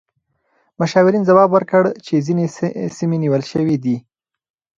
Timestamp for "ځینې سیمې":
2.27-3.17